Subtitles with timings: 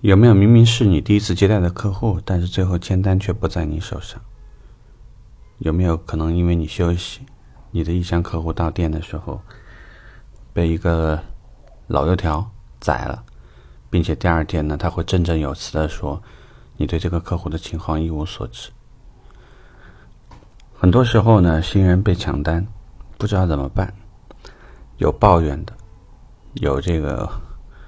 [0.00, 4.20] 有没有明明是你第一次接待的客户，但是最后签单却不在你手上？
[5.58, 7.22] 有没有可能因为你休息，
[7.72, 9.40] 你的意向客户到店的时候
[10.52, 11.20] 被一个
[11.88, 12.48] 老油条
[12.78, 13.24] 宰了，
[13.90, 16.22] 并且第二天呢，他会振振有词的说
[16.76, 18.70] 你对这个客户的情况一无所知？
[20.74, 22.64] 很多时候呢，新人被抢单，
[23.18, 23.92] 不知道怎么办，
[24.98, 25.72] 有抱怨的，
[26.54, 27.28] 有这个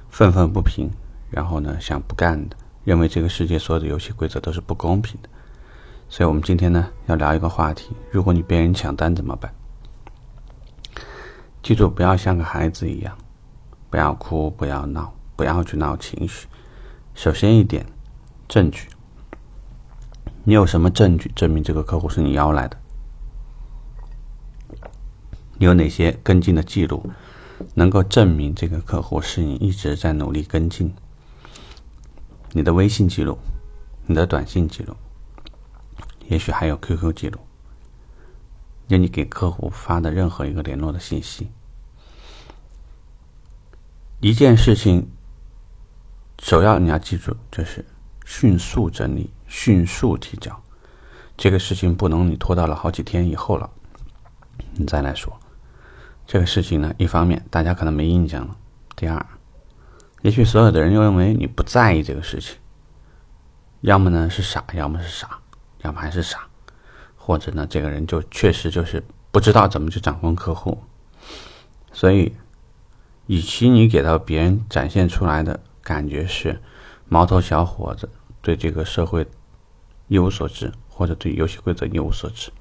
[0.09, 0.91] 愤愤不平。
[1.31, 5.29] 然后呢，想不干的，认为这个世界所有的游戏规则都是不公平的，
[6.09, 9.53] 所以我们今天呢要聊一个话题：如果你被人抢单怎么办？
[11.63, 13.17] 记住，不要像个孩子一样，
[13.91, 16.49] 不要哭，不要闹，不要去闹情绪。
[17.15, 17.87] 首先一点，
[18.49, 18.89] 证据，
[20.43, 22.77] 你有什么证据证明这个客户是你邀来的？
[25.59, 27.05] 你有哪些跟进的记录，
[27.75, 30.93] 能够证明这个客户是你一直在努力跟进？
[32.53, 33.39] 你的微信记录，
[34.07, 34.97] 你的短信记录，
[36.29, 37.39] 也许还有 QQ 记录，
[38.89, 41.49] 有你给客户发的任何一个联络的信息。
[44.21, 45.09] 一件事情，
[46.41, 47.85] 首要你要记住，就是
[48.27, 50.61] 迅速整理，迅速提交。
[51.37, 53.71] 这个事情不能你拖到了好几天以后了，
[54.75, 55.39] 你再来说。
[56.27, 58.57] 这个事情呢，一方面大家可能没印象了，
[58.95, 59.25] 第二。
[60.23, 62.55] 也许所有的人又认为你不在意这个事情，
[63.81, 65.39] 要么呢是傻，要么是傻，
[65.79, 66.47] 要么还是傻，
[67.17, 70.79] 或者呢这个人就确实就是不知道怎么去掌控客户。
[71.91, 72.31] 所以，
[73.29, 76.61] 与其你给到别人展现出来的感觉是
[77.09, 78.07] 毛头小伙子
[78.43, 79.27] 对这个社会
[80.09, 82.53] 一无所知，或者对游戏规则一无所知，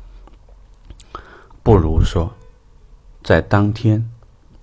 [1.61, 2.33] 不如说
[3.21, 4.09] 在当天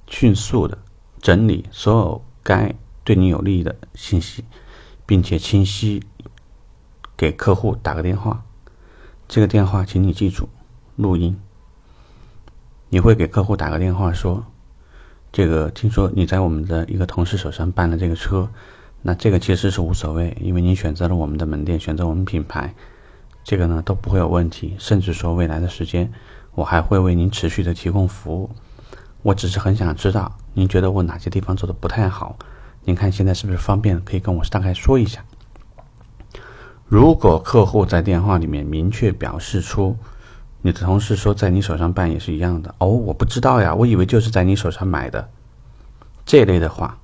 [0.07, 0.79] 迅速的
[1.21, 2.75] 整理所有该。
[3.07, 4.45] 对你有利益的信息，
[5.07, 6.03] 并且清晰
[7.17, 8.45] 给客户打个电话。
[9.29, 10.49] 这个电话，请你记住，
[10.97, 11.39] 录音。
[12.89, 14.45] 你会给客户打个电话说
[15.31, 18.51] ：“这个听说你在我们的一个同事手上办了这个车，
[19.03, 22.75] 那这个其实是无所谓，因为你选择了我们的门店，选择我们品牌，
[23.45, 24.75] 这个呢都不会有问题。
[24.81, 26.13] 甚至说未来的时间，
[26.57, 28.51] 我还会为您持续的提供服务。
[29.23, 32.37] 我只是很想知道，您觉得我哪些地方做的不太好？”
[32.87, 34.01] 您看现在是不是方便？
[34.05, 35.25] 可以跟我大概说一下。
[36.87, 39.97] 如果客户在电话里面明确表示出，
[40.63, 45.29] 你的同事说在你手上办也是一样的哦，我不知道呀，我以为就是在你手上买的，
[46.25, 46.97] 这类的话，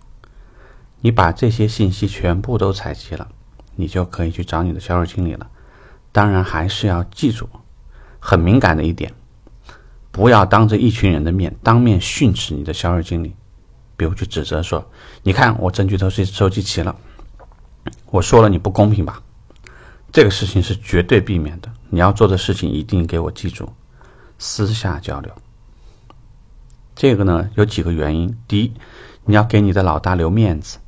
[1.00, 3.26] 你把这些信息全部都采集了，
[3.75, 5.50] 你就可以去找你的销售经理了。
[6.12, 7.48] 当然还是要记住，
[8.21, 9.12] 很敏感的一点，
[10.12, 13.34] 不要当着一群人的面当面训斥你的销售经理。
[14.02, 14.84] 比如去指责说
[15.22, 16.92] ：“你看，我证据都是收集齐了，
[18.10, 19.22] 我说了你不公平吧？”
[20.10, 21.70] 这个事情是绝对避免的。
[21.88, 23.72] 你要做的事情一定给我记住，
[24.41, 25.32] 私下交流。
[26.96, 28.72] 这个呢有几个原因：第一，
[29.24, 30.78] 你要给你的老大留面子。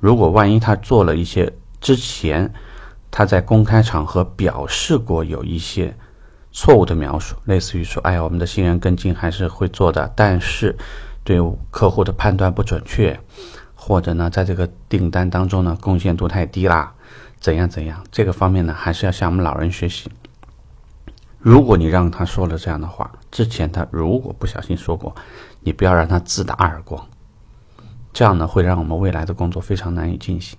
[0.00, 2.52] 如果万一他做了一些之前
[3.08, 5.96] 他在公开场合表示过有一些
[6.50, 10.76] 错误的描述，类似于说：“哎呀，我们的新人跟进还是会做的，但是。”
[11.24, 11.40] 对
[11.70, 13.18] 客户的判断不准确，
[13.74, 16.92] 或者呢，在这个订单当中呢，贡献度太低啦，
[17.40, 18.04] 怎样怎样？
[18.12, 20.10] 这个方面呢，还是要向我们老人学习。
[21.38, 25.14] 如果你让他说了这样的话，之前他如果不小心说过，
[25.60, 27.06] 你不要让他自打耳光，
[28.12, 30.58] 这样呢，会让我们未来的工作非常难以进行。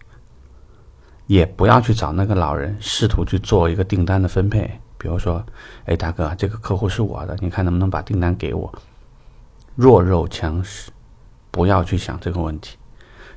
[1.28, 5.44] 也不要去找那个老人，试图去做一个订单的分配，比如说，
[5.86, 8.72] 哎，大哥，这个客户是我的，你看能不能把订单给我？
[9.76, 10.90] 弱肉强食，
[11.52, 12.78] 不要去想这个问题。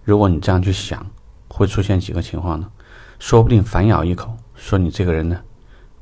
[0.04, 1.04] 如果你这样去想，
[1.48, 2.70] 会出现几个情况呢？
[3.18, 5.40] 说不定反咬一口，说你这个人呢，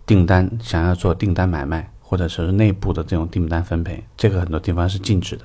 [0.04, 5.44] 订单想要做订单买卖，或者说是内部的这种订单分配，这个很多地方是禁止的。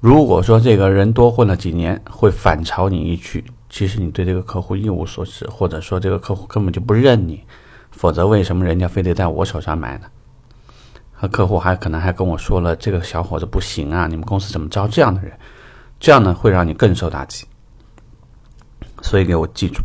[0.00, 7.44] 如果说这个人多混了几年，会反嘲你一句，其实你对这个客户一无所知，或者说这个客户根本就不认你，
[7.90, 10.06] 否则为什么人家非得在我手上买呢？
[11.20, 14.06] 和客户还可能还跟我说了，这个小伙子不行啊！
[14.06, 15.30] 你们公司怎么招这样的人？
[15.98, 17.44] 这样呢会让你更受打击。
[19.02, 19.82] 所以给我记住，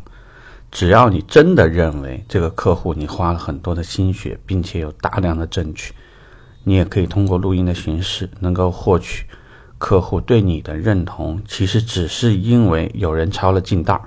[0.72, 5.92] 只要你真的认为这个客户你花了很多的心血，并且有大量的证据，
[6.64, 9.26] 你也可以通过录音的形式能够获取
[9.78, 11.42] 客户对你的认同。
[11.46, 14.02] 其实只是因为有人抄了近道，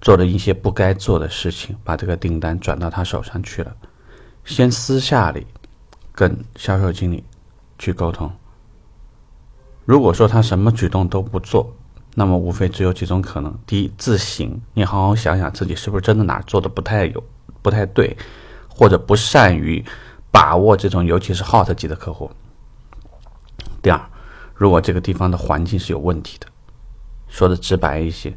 [0.00, 3.76] 做了一些不该做的事情，把这个订单转到他手上去了。
[4.46, 5.46] 先私下里。
[6.18, 7.22] 跟销售经理
[7.78, 8.28] 去沟通。
[9.84, 11.72] 如果说他什么举动都不做，
[12.16, 17.22] 那么无非只有几种可能：第一，自省，你好好想想自己是不是真的哪做的不太有、
[17.62, 18.16] 不太对，
[18.68, 19.84] 或者不善于
[20.32, 22.28] 把握这种尤其是 hot 级的客户；
[23.80, 24.10] 第二，
[24.56, 26.48] 如果这个地方的环境是有问题的，
[27.28, 28.36] 说的直白一些，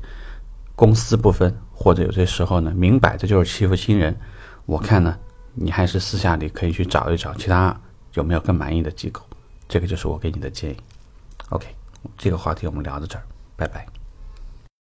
[0.76, 4.16] 公私不分，或者有些时候呢，明摆着就是欺负新人，
[4.68, 5.18] 我看呢，
[5.54, 7.76] 你还是私下里可以去找一找其他
[8.14, 9.22] 有没有更满意的机构。
[9.68, 10.78] 这个就是我给你的建议。
[11.50, 11.68] OK，
[12.18, 13.24] 这个话题我们聊到这儿，
[13.56, 14.01] 拜拜。